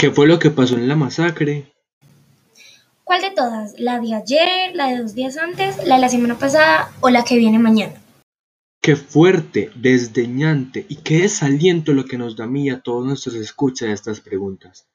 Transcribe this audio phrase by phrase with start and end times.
[0.00, 1.74] ¿Qué fue lo que pasó en la masacre?
[3.04, 3.78] ¿Cuál de todas?
[3.78, 7.22] ¿La de ayer, la de dos días antes, la de la semana pasada o la
[7.22, 8.00] que viene mañana?
[8.80, 13.04] Qué fuerte, desdeñante y qué desaliento lo que nos da a mí y a todos
[13.04, 14.86] nuestros escuchas de estas preguntas.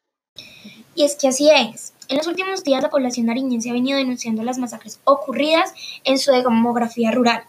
[0.95, 1.93] Y es que así es.
[2.07, 5.71] En los últimos días la población nariñense ha venido denunciando las masacres ocurridas
[6.03, 7.43] en su demografía rural.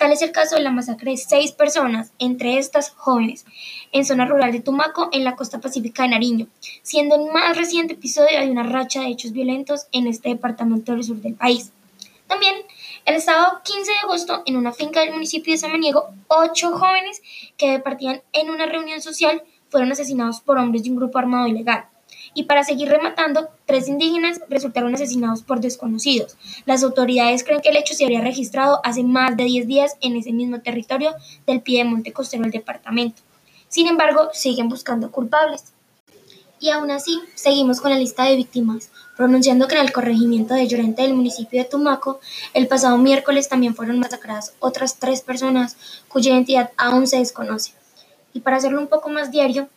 [0.00, 3.44] Tal es el caso de la masacre de seis personas, entre estas jóvenes,
[3.92, 6.46] en zona rural de Tumaco, en la costa pacífica de Nariño,
[6.80, 11.04] siendo el más reciente episodio de una racha de hechos violentos en este departamento del
[11.04, 11.72] sur del país.
[12.28, 12.54] También,
[13.04, 17.20] el sábado 15 de agosto, en una finca del municipio de Samaniego, ocho jóvenes
[17.58, 21.84] que partían en una reunión social fueron asesinados por hombres de un grupo armado ilegal.
[22.34, 26.36] Y para seguir rematando, tres indígenas resultaron asesinados por desconocidos.
[26.64, 30.16] Las autoridades creen que el hecho se habría registrado hace más de 10 días en
[30.16, 31.14] ese mismo territorio
[31.46, 33.22] del piedemonte costero del departamento.
[33.68, 35.72] Sin embargo, siguen buscando culpables.
[36.60, 40.68] Y aún así, seguimos con la lista de víctimas, pronunciando que en el corregimiento de
[40.68, 42.20] Llorente del municipio de Tumaco,
[42.52, 45.76] el pasado miércoles también fueron masacradas otras tres personas
[46.08, 47.72] cuya identidad aún se desconoce.
[48.34, 49.68] Y para hacerlo un poco más diario,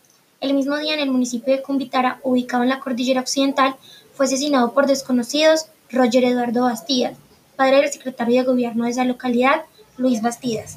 [0.44, 3.78] el mismo día en el municipio de Cumbitara, ubicado en la cordillera occidental,
[4.14, 7.18] fue asesinado por desconocidos Roger Eduardo Bastidas,
[7.56, 9.64] padre del secretario de gobierno de esa localidad,
[9.96, 10.76] Luis Bastidas.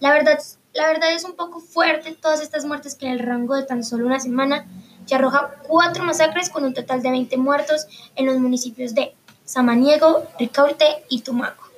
[0.00, 0.40] La verdad,
[0.72, 3.84] la verdad es un poco fuerte todas estas muertes que en el rango de tan
[3.84, 4.66] solo una semana
[5.06, 10.26] ya arroja cuatro masacres con un total de 20 muertos en los municipios de Samaniego,
[10.40, 11.68] Ricaurte y Tumaco.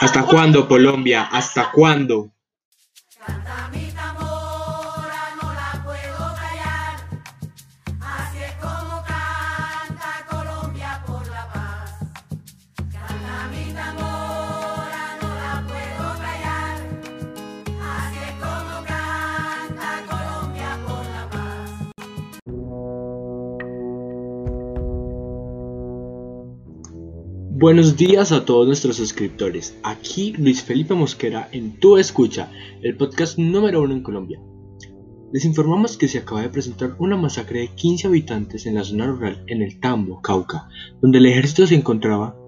[0.00, 1.28] ¿Hasta cuándo, Colombia?
[1.30, 2.32] ¿Hasta cuándo?
[27.60, 29.76] Buenos días a todos nuestros suscriptores.
[29.82, 32.52] Aquí Luis Felipe Mosquera en Tu Escucha,
[32.82, 34.40] el podcast número uno en Colombia.
[35.32, 39.08] Les informamos que se acaba de presentar una masacre de 15 habitantes en la zona
[39.08, 40.68] rural en el Tambo, Cauca,
[41.02, 42.38] donde el ejército se encontraba.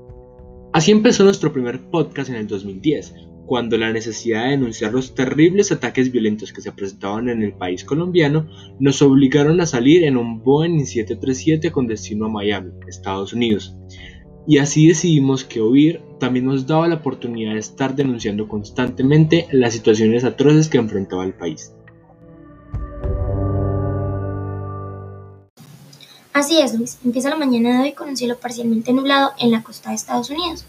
[0.73, 3.13] Así empezó nuestro primer podcast en el 2010,
[3.47, 7.83] cuando la necesidad de denunciar los terribles ataques violentos que se presentaban en el país
[7.83, 13.77] colombiano nos obligaron a salir en un Boeing 737 con destino a Miami, Estados Unidos
[14.47, 19.73] y así decidimos que oír también nos daba la oportunidad de estar denunciando constantemente las
[19.73, 21.73] situaciones atroces que enfrentaba el país.
[26.33, 26.99] Así es, Luis.
[27.05, 30.31] Empieza la mañana de hoy con un cielo parcialmente nublado en la costa de Estados
[30.31, 30.65] Unidos.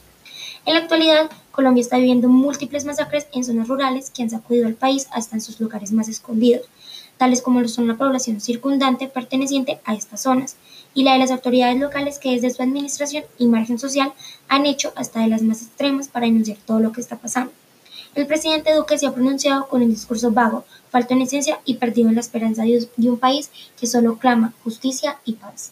[0.66, 4.76] En la actualidad, Colombia está viviendo múltiples masacres en zonas rurales que han sacudido al
[4.76, 6.68] país hasta en sus lugares más escondidos,
[7.18, 10.56] tales como lo son la población circundante perteneciente a estas zonas,
[10.94, 14.14] y la de las autoridades locales que desde su administración y margen social
[14.48, 17.52] han hecho hasta de las más extremas para denunciar todo lo que está pasando.
[18.14, 22.10] El presidente Duque se ha pronunciado con un discurso vago, falto en esencia y perdido
[22.10, 23.50] en la esperanza de un país
[23.80, 25.72] que solo clama justicia y paz.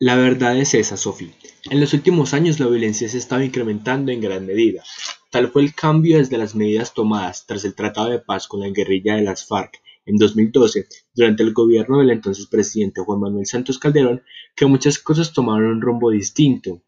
[0.00, 1.32] La verdad es esa, Sophie.
[1.70, 4.82] En los últimos años la violencia se ha estado incrementando en gran medida.
[5.30, 8.68] Tal fue el cambio desde las medidas tomadas tras el Tratado de Paz con la
[8.70, 13.78] guerrilla de las FARC en 2012, durante el gobierno del entonces presidente Juan Manuel Santos
[13.78, 14.22] Calderón,
[14.56, 16.82] que muchas cosas tomaron un rumbo distinto.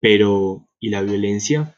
[0.00, 1.76] Pero, ¿y la violencia?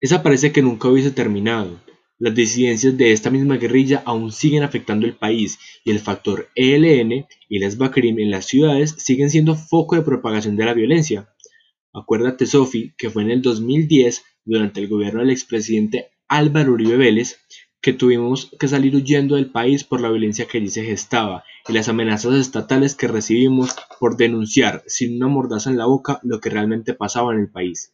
[0.00, 1.80] Esa parece que nunca hubiese terminado.
[2.18, 7.26] Las disidencias de esta misma guerrilla aún siguen afectando el país y el factor ELN
[7.48, 11.28] y las BACRIM en las ciudades siguen siendo foco de propagación de la violencia.
[11.92, 17.38] Acuérdate, Sofi, que fue en el 2010, durante el gobierno del expresidente Álvaro Uribe Vélez,
[17.84, 21.74] que tuvimos que salir huyendo del país por la violencia que allí se gestaba y
[21.74, 26.48] las amenazas estatales que recibimos por denunciar sin una mordaza en la boca lo que
[26.48, 27.92] realmente pasaba en el país.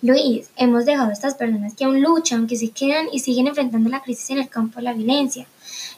[0.00, 3.90] Luis, hemos dejado a estas personas que aún luchan, que se quedan y siguen enfrentando
[3.90, 5.48] la crisis en el campo de la violencia.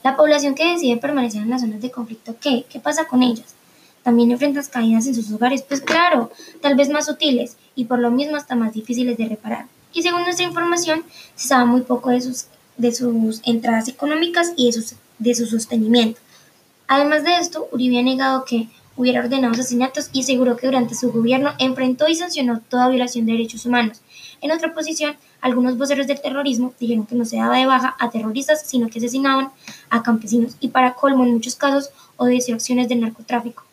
[0.02, 2.64] La población que decide permanecer en las zonas de conflicto, ¿qué?
[2.70, 3.54] ¿Qué pasa con ellas?
[4.02, 6.30] También enfrentas caídas en sus hogares, pues claro,
[6.62, 9.66] tal vez más sutiles y por lo mismo hasta más difíciles de reparar.
[9.92, 11.04] Y según nuestra información,
[11.36, 14.84] se sabe muy poco de sus de sus entradas económicas y de,
[15.18, 16.20] de su sostenimiento.
[16.86, 21.10] Además de esto, Uribe ha negado que hubiera ordenado asesinatos y aseguró que durante su
[21.10, 24.00] gobierno enfrentó y sancionó toda violación de derechos humanos.
[24.40, 28.10] En otra posición, algunos voceros del terrorismo dijeron que no se daba de baja a
[28.10, 29.50] terroristas, sino que asesinaban
[29.90, 33.64] a campesinos y para colmo en muchos casos obedeció acciones del narcotráfico.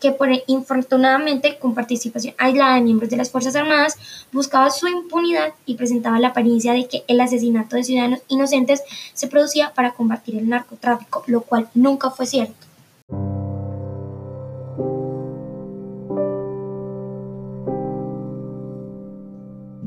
[0.00, 3.98] Que por, infortunadamente con participación aislada de miembros de las Fuerzas Armadas
[4.32, 8.82] buscaba su impunidad y presentaba la apariencia de que el asesinato de ciudadanos inocentes
[9.12, 12.70] se producía para combatir el narcotráfico, lo cual nunca fue cierto.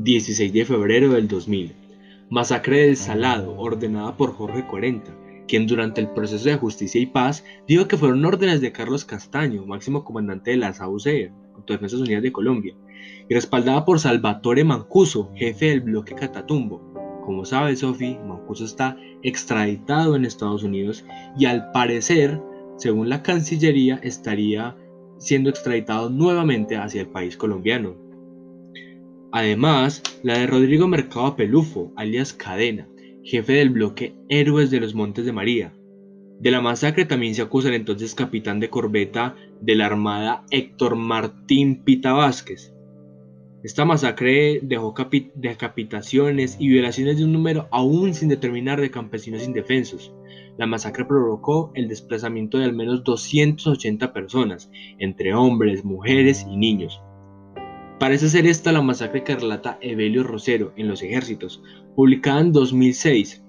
[0.04, 1.74] 16 de febrero del 2000.
[2.28, 5.10] Masacre del Salado, ordenada por Jorge 40,
[5.46, 9.66] quien durante el proceso de justicia y paz dijo que fueron órdenes de Carlos Castaño,
[9.66, 12.74] máximo comandante de las AUC, Autodefensas Unidas de Colombia,
[13.28, 16.82] y respaldada por Salvatore Mancuso, jefe del bloque Catatumbo.
[17.24, 21.04] Como sabe Sofi, Mancuso está extraditado en Estados Unidos
[21.38, 22.40] y al parecer,
[22.76, 24.76] según la Cancillería, estaría
[25.18, 27.96] siendo extraditado nuevamente hacia el país colombiano.
[29.32, 32.86] Además, la de Rodrigo Mercado Pelufo, alias Cadena,
[33.24, 35.72] jefe del bloque Héroes de los Montes de María.
[36.40, 40.94] De la masacre también se acusa el entonces capitán de corbeta de la Armada Héctor
[40.94, 42.74] Martín Pita Vázquez.
[43.62, 44.94] Esta masacre dejó
[45.36, 50.12] decapitaciones y violaciones de un número aún sin determinar de campesinos indefensos.
[50.58, 57.00] La masacre provocó el desplazamiento de al menos 280 personas, entre hombres, mujeres y niños.
[57.98, 61.62] Parece ser esta la masacre que relata Evelio Rosero en Los Ejércitos,
[61.94, 63.42] publicada en 2006.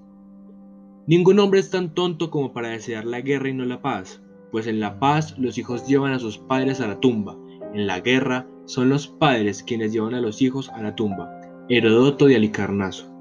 [1.08, 4.22] Ningún hombre es tan tonto como para desear la guerra y no la paz,
[4.52, 7.36] pues en la paz los hijos llevan a sus padres a la tumba,
[7.74, 11.30] en la guerra son los padres quienes llevan a los hijos a la tumba.
[11.68, 13.15] Herodoto de Alicarnaso.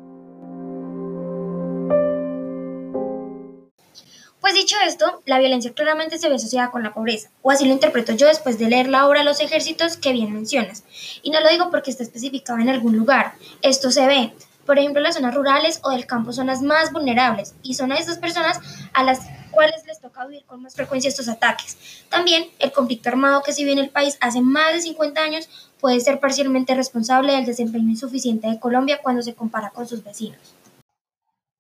[4.65, 8.15] Dicho esto, la violencia claramente se ve asociada con la pobreza, o así lo interpreto
[8.15, 10.85] yo después de leer la obra Los ejércitos que bien mencionas.
[11.23, 14.33] Y no lo digo porque está especificado en algún lugar, esto se ve.
[14.65, 17.97] Por ejemplo, las zonas rurales o del campo son las más vulnerables y son a
[17.97, 18.59] estas personas
[18.95, 19.21] a las
[19.51, 21.77] cuales les toca vivir con más frecuencia estos ataques.
[22.09, 25.71] También el conflicto armado que se vive en el país hace más de 50 años
[25.79, 30.55] puede ser parcialmente responsable del desempeño insuficiente de Colombia cuando se compara con sus vecinos.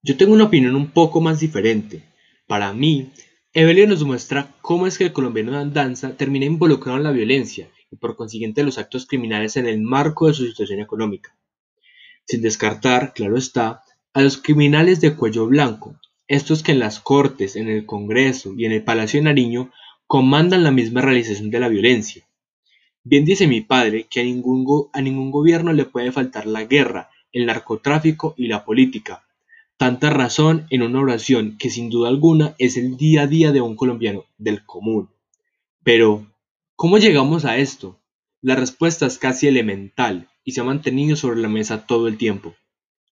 [0.03, 2.14] Yo tengo una opinión un poco más diferente.
[2.47, 3.11] Para mí,
[3.55, 7.71] Evelio nos muestra cómo es que el colombiano de andanza termina involucrado en la violencia
[7.91, 11.35] y por consiguiente los actos criminales en el marco de su situación económica.
[12.27, 13.83] Sin descartar, claro está,
[14.13, 15.99] a los criminales de cuello blanco,
[16.29, 19.73] estos que en las Cortes, en el Congreso y en el Palacio de Nariño
[20.07, 22.27] comandan la misma realización de la violencia.
[23.05, 27.11] Bien dice mi padre que a ningún, a ningún gobierno le puede faltar la guerra,
[27.33, 29.25] el narcotráfico y la política,
[29.77, 33.61] tanta razón en una oración que sin duda alguna es el día a día de
[33.61, 35.11] un colombiano del común.
[35.83, 36.27] Pero,
[36.77, 38.01] ¿cómo llegamos a esto?
[38.41, 42.55] La respuesta es casi elemental y se ha mantenido sobre la mesa todo el tiempo.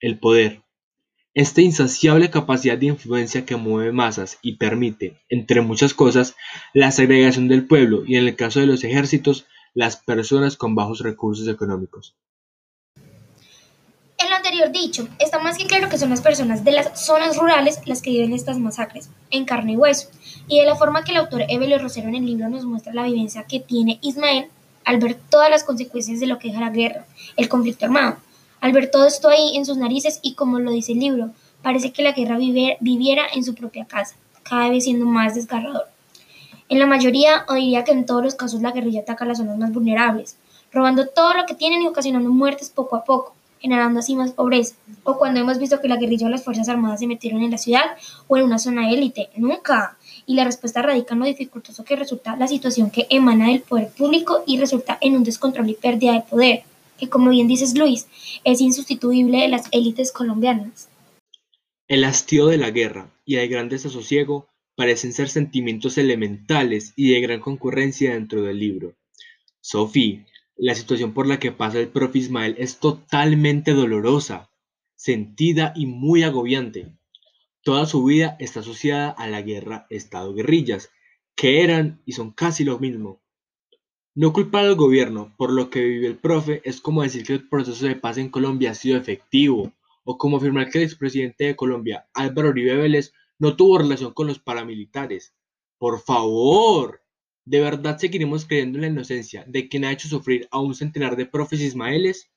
[0.00, 0.62] El poder.
[1.34, 6.36] Esta insaciable capacidad de influencia que mueve masas y permite, entre muchas cosas,
[6.74, 11.00] la segregación del pueblo y en el caso de los ejércitos, las personas con bajos
[11.00, 12.14] recursos económicos
[14.52, 18.02] anterior dicho, está más que claro que son las personas de las zonas rurales las
[18.02, 20.08] que viven estas masacres, en carne y hueso,
[20.46, 23.04] y de la forma que el autor Evelio Rosero en el libro nos muestra la
[23.04, 24.48] vivencia que tiene Ismael
[24.84, 27.06] al ver todas las consecuencias de lo que es la guerra,
[27.38, 28.18] el conflicto armado,
[28.60, 31.30] al ver todo esto ahí en sus narices y como lo dice el libro,
[31.62, 35.86] parece que la guerra viviera en su propia casa, cada vez siendo más desgarrador.
[36.68, 39.56] En la mayoría, o diría que en todos los casos, la guerrilla ataca las zonas
[39.56, 40.36] más vulnerables,
[40.72, 44.74] robando todo lo que tienen y ocasionando muertes poco a poco, generando así más pobreza.
[45.04, 47.58] O cuando hemos visto que la guerrilla o las Fuerzas Armadas se metieron en la
[47.58, 47.84] ciudad
[48.26, 49.30] o en una zona élite.
[49.36, 49.96] Nunca.
[50.26, 53.88] Y la respuesta radica en lo dificultoso que resulta la situación que emana del poder
[53.88, 56.62] público y resulta en un descontrol y pérdida de poder,
[56.98, 58.08] que como bien dices Luis,
[58.44, 60.88] es insustituible de las élites colombianas.
[61.88, 67.20] El hastío de la guerra y el gran desasosiego parecen ser sentimientos elementales y de
[67.20, 68.94] gran concurrencia dentro del libro.
[69.60, 74.50] Sophie, la situación por la que pasa el profe Ismael es totalmente dolorosa,
[74.94, 76.92] sentida y muy agobiante.
[77.62, 80.90] Toda su vida está asociada a la guerra Estado-guerrillas,
[81.34, 83.20] que eran y son casi lo mismo.
[84.14, 87.48] No culpar al gobierno por lo que vive el profe es como decir que el
[87.48, 89.72] proceso de paz en Colombia ha sido efectivo,
[90.04, 94.26] o como afirmar que el expresidente de Colombia, Álvaro Uribe Vélez, no tuvo relación con
[94.26, 95.34] los paramilitares.
[95.78, 97.01] Por favor,
[97.44, 101.16] ¿De verdad seguiremos creyendo en la inocencia de quien ha hecho sufrir a un centenar
[101.16, 102.30] de profes ismaeles?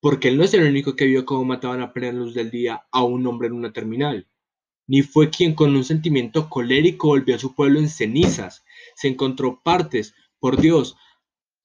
[0.00, 2.84] Porque él no es el único que vio cómo mataban a plena luz del día
[2.90, 4.26] a un hombre en una terminal,
[4.86, 8.64] ni fue quien con un sentimiento colérico volvió a su pueblo en cenizas,
[8.96, 10.96] se encontró partes, por Dios,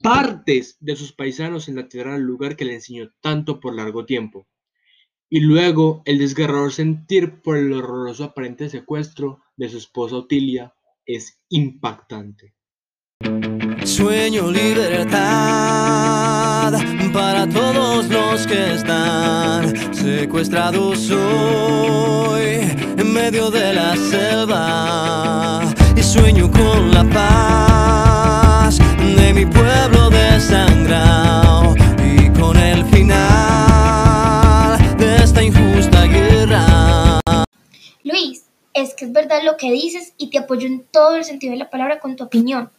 [0.02, 4.06] partes de sus paisanos en la tierra del lugar que le enseñó tanto por largo
[4.06, 4.48] tiempo.
[5.30, 10.74] Y luego el desgarrador sentir por el horroroso aparente secuestro de su esposa Otilia
[11.10, 12.54] es impactante.
[13.84, 15.18] Sueño libertad
[17.12, 22.60] para todos los que están secuestrados hoy
[22.98, 25.74] en medio de la selva.
[25.96, 31.76] Y sueño con la paz de mi pueblo desangrado
[38.82, 41.60] es que es verdad lo que dices y te apoyo en todo el sentido de
[41.60, 42.70] la palabra con tu opinión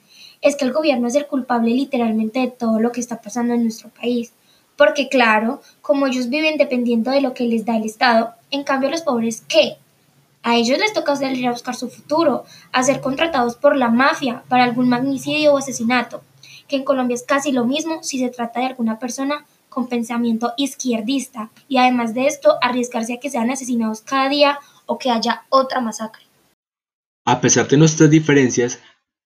[0.43, 3.63] es que el gobierno es el culpable literalmente de todo lo que está pasando en
[3.63, 4.33] nuestro país.
[4.77, 8.91] Porque claro, como ellos viven dependiendo de lo que les da el Estado, en cambio
[8.91, 9.77] los pobres, ¿qué?
[10.43, 14.43] A ellos les toca salir a buscar su futuro, a ser contratados por la mafia
[14.49, 16.23] para algún magnicidio o asesinato,
[16.67, 20.55] que en Colombia es casi lo mismo si se trata de alguna persona con pensamiento
[20.57, 24.59] izquierdista, y además de esto, arriesgarse a que sean asesinados cada día
[24.99, 26.25] que haya otra masacre.
[27.25, 28.81] A pesar de nuestras diferencias,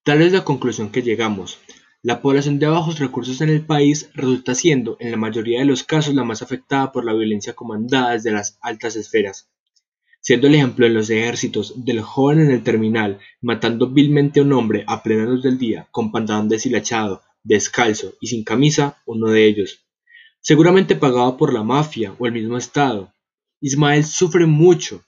[0.05, 1.61] Tal es la conclusión que llegamos:
[2.03, 5.83] la población de bajos recursos en el país resulta siendo, en la mayoría de los
[5.83, 9.49] casos, la más afectada por la violencia comandada desde las altas esferas,
[10.21, 14.53] siendo el ejemplo en los ejércitos del joven en el terminal matando vilmente a un
[14.53, 19.47] hombre a plena luz del día, con pantalón deshilachado, descalzo y sin camisa, uno de
[19.47, 19.87] ellos,
[20.43, 23.15] seguramente pagado por la mafia o el mismo Estado.
[23.63, 25.03] Ismael sufre mucho,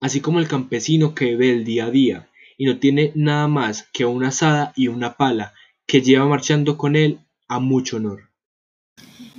[0.00, 3.88] así como el campesino que ve el día a día, y no tiene nada más
[3.92, 5.54] que una asada y una pala,
[5.86, 8.28] que lleva marchando con él a mucho honor.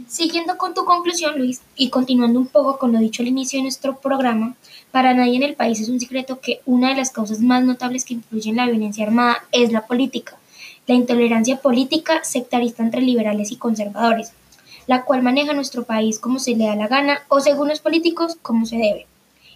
[0.08, 3.64] Siguiendo con tu conclusión, Luis, y continuando un poco con lo dicho al inicio de
[3.64, 4.56] nuestro programa,
[4.92, 8.06] para nadie en el país es un secreto que una de las causas más notables
[8.06, 10.38] que influyen la violencia armada es la política,
[10.88, 14.32] la intolerancia política sectarista entre liberales y conservadores,
[14.88, 18.38] la cual maneja nuestro país como se le da la gana o según los políticos
[18.42, 19.06] como se debe,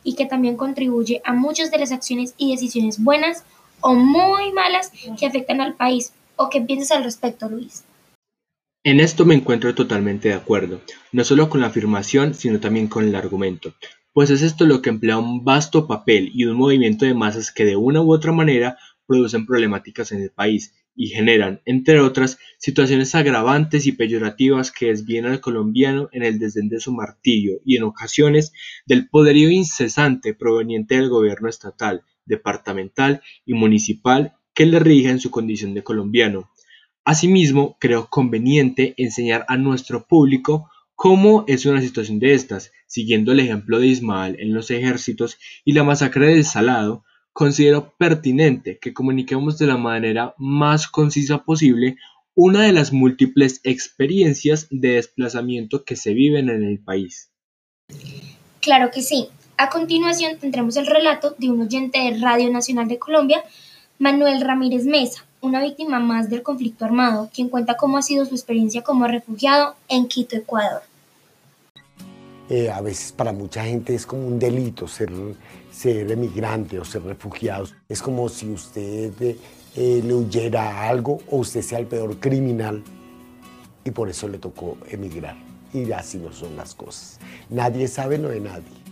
[0.03, 3.43] y que también contribuye a muchas de las acciones y decisiones buenas
[3.81, 6.13] o muy malas que afectan al país.
[6.36, 7.83] ¿O qué piensas al respecto, Luis?
[8.83, 10.81] En esto me encuentro totalmente de acuerdo,
[11.12, 13.74] no solo con la afirmación, sino también con el argumento,
[14.12, 17.63] pues es esto lo que emplea un vasto papel y un movimiento de masas que
[17.63, 23.15] de una u otra manera producen problemáticas en el país y generan, entre otras, situaciones
[23.15, 27.83] agravantes y peyorativas que desvían al colombiano en el desdén de su martillo y en
[27.83, 28.53] ocasiones
[28.85, 35.31] del poderío incesante proveniente del gobierno estatal, departamental y municipal que le rija en su
[35.31, 36.50] condición de colombiano.
[37.05, 43.39] Asimismo, creo conveniente enseñar a nuestro público cómo es una situación de estas, siguiendo el
[43.39, 49.57] ejemplo de Ismael en los ejércitos y la masacre del Salado, considero pertinente que comuniquemos
[49.57, 51.97] de la manera más concisa posible
[52.35, 57.29] una de las múltiples experiencias de desplazamiento que se viven en el país.
[58.59, 59.27] Claro que sí.
[59.57, 63.43] A continuación tendremos el relato de un oyente de Radio Nacional de Colombia,
[63.99, 68.33] Manuel Ramírez Mesa, una víctima más del conflicto armado, quien cuenta cómo ha sido su
[68.33, 70.81] experiencia como refugiado en Quito, Ecuador.
[72.49, 75.11] Eh, a veces para mucha gente es como un delito ser,
[75.74, 77.68] ser emigrante o ser refugiado.
[77.89, 79.12] Es como si usted
[79.75, 82.84] eh, le huyera a algo o usted sea el peor criminal
[83.84, 85.36] y por eso le tocó emigrar.
[85.74, 87.20] Y así no son las cosas.
[87.50, 88.84] Nadie sabe lo de nadie.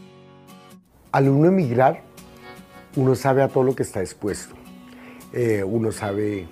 [1.12, 2.02] Al uno emigrar,
[2.96, 4.56] uno sabe a todo lo que está expuesto.
[5.34, 6.48] Eh, uno sabe,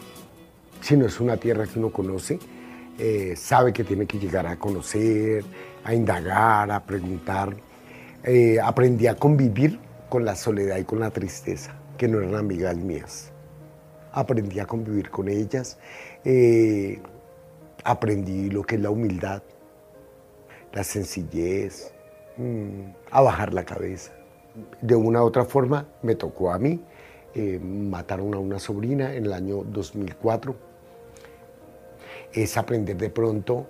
[0.82, 2.40] si no es una tierra que uno conoce,
[3.00, 5.44] eh, sabe que tiene que llegar a conocer,
[5.84, 7.56] a indagar, a preguntar.
[8.24, 12.76] Eh, aprendí a convivir con la soledad y con la tristeza, que no eran amigas
[12.76, 13.32] mías.
[14.12, 15.78] Aprendí a convivir con ellas,
[17.84, 19.44] aprendí lo que es la humildad,
[20.74, 21.94] la sencillez,
[22.38, 24.20] mm, a bajar la cabeza
[24.82, 26.82] de una u otra forma me tocó a mí.
[27.36, 30.56] Eh, mataron a una sobrina en el año 2004.
[32.34, 33.68] Es aprender de pronto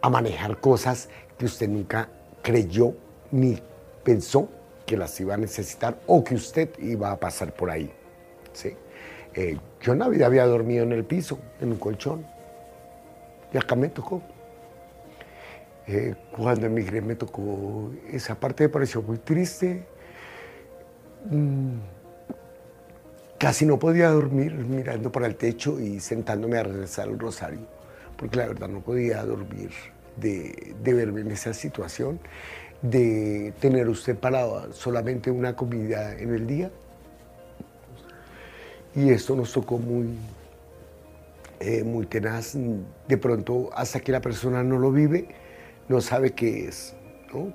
[0.00, 2.08] a manejar cosas que usted nunca
[2.42, 2.94] creyó
[3.30, 3.58] ni
[4.02, 4.48] pensó
[4.86, 7.92] que las iba a necesitar o que usted iba a pasar por ahí.
[8.52, 8.76] ¿sí?
[9.34, 12.26] Eh, yo en la vida había dormido en el piso, en un colchón,
[13.52, 14.22] y acá me tocó.
[15.86, 19.84] Eh, cuando emigré me tocó, esa parte me pareció muy triste.
[21.30, 21.78] Mm,
[23.38, 27.66] casi no podía dormir mirando para el techo y sentándome a rezar el rosario,
[28.16, 29.70] porque la verdad no podía dormir
[30.16, 32.20] de, de verme en esa situación,
[32.82, 36.70] de tener usted para solamente una comida en el día.
[38.94, 40.08] Y esto nos tocó muy,
[41.60, 42.56] eh, muy tenaz.
[43.08, 45.28] De pronto, hasta que la persona no lo vive,
[45.88, 46.94] no sabe qué es.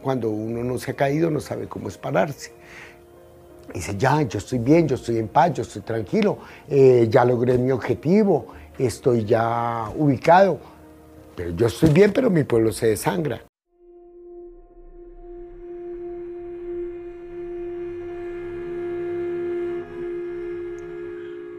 [0.02, 2.52] Cuando uno no se ha caído, no sabe cómo es pararse.
[3.74, 7.58] Dice, ya, yo estoy bien, yo estoy en paz, yo estoy tranquilo, eh, ya logré
[7.58, 8.48] mi objetivo,
[8.80, 10.60] estoy ya ubicado.
[11.36, 13.44] Pero yo estoy bien, pero mi pueblo se desangra.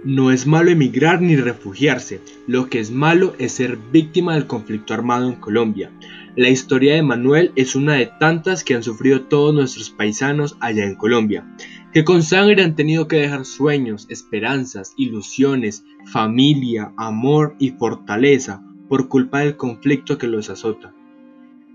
[0.09, 4.95] No es malo emigrar ni refugiarse, lo que es malo es ser víctima del conflicto
[4.95, 5.91] armado en Colombia.
[6.35, 10.87] La historia de Manuel es una de tantas que han sufrido todos nuestros paisanos allá
[10.87, 11.47] en Colombia,
[11.93, 19.09] que con sangre han tenido que dejar sueños, esperanzas, ilusiones, familia, amor y fortaleza por
[19.09, 20.95] culpa del conflicto que los azota.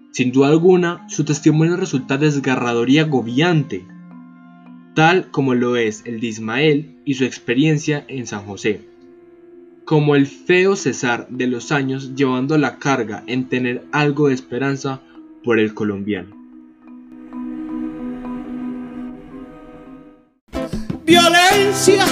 [0.09, 3.85] Sin duda alguna, su testimonio resulta desgarrador y agobiante,
[4.93, 8.81] tal como lo es el de Ismael y su experiencia en San José,
[9.85, 15.01] como el feo César de los años llevando la carga en tener algo de esperanza
[15.43, 16.35] por el colombiano.
[21.05, 22.05] Violencia,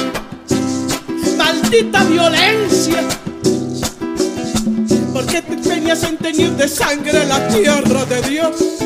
[1.38, 3.08] maldita violencia,
[5.14, 8.82] porque te empeñas en teñir de sangre la tierra de Dios.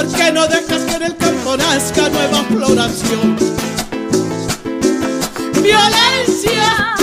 [0.00, 3.36] ¿Por qué no dejas que en el campo nazca nueva floración?
[5.62, 6.94] Violencia,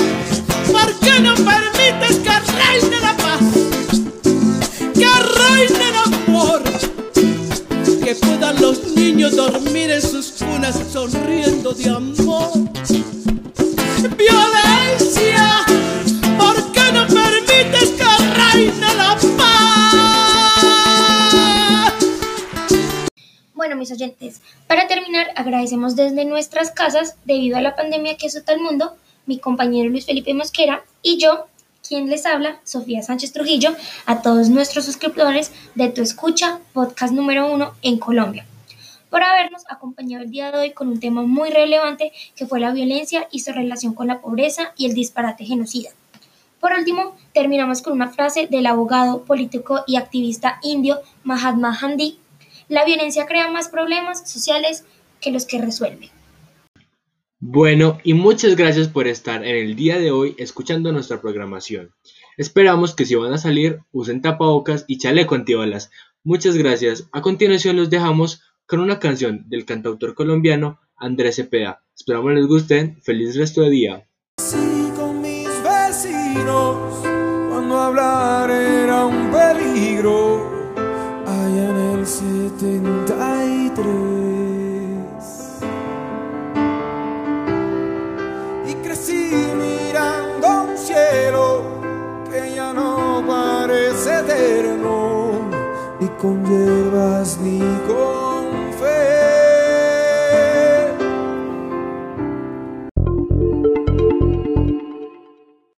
[0.72, 3.40] ¿por qué no permites que reine la paz?
[4.96, 6.64] Que reine el amor,
[8.04, 12.77] que puedan los niños dormir en sus cunas sonriendo de amor.
[23.92, 28.96] Oyentes, para terminar, agradecemos desde nuestras casas, debido a la pandemia que azota el mundo,
[29.26, 31.48] mi compañero Luis Felipe Mosquera y yo,
[31.88, 33.76] quien les habla, Sofía Sánchez Trujillo,
[34.06, 38.46] a todos nuestros suscriptores de Tu Escucha, podcast número uno en Colombia,
[39.10, 42.72] por habernos acompañado el día de hoy con un tema muy relevante que fue la
[42.72, 45.90] violencia y su relación con la pobreza y el disparate genocida.
[46.60, 52.20] Por último, terminamos con una frase del abogado, político y activista indio Mahatma Gandhi,
[52.70, 54.86] la violencia crea más problemas sociales
[55.22, 56.10] que los que resuelve.
[57.40, 61.92] Bueno, y muchas gracias por estar en el día de hoy escuchando nuestra programación.
[62.36, 65.92] Esperamos que si van a salir usen tapabocas y chaleco antibalas.
[66.24, 67.08] Muchas gracias.
[67.12, 71.84] A continuación los dejamos con una canción del cantautor colombiano Andrés Cepeda.
[71.96, 73.00] Esperamos les gusten.
[73.02, 74.08] Feliz resto de día.
[74.38, 77.00] Sí, con mis vecinos,
[77.50, 80.37] cuando hablar era un peligro,
[82.58, 83.86] 73.
[88.68, 91.62] Y crecí mirando un cielo
[92.32, 95.50] que ya no parece eterno,
[96.00, 98.27] ni con hierbas ni con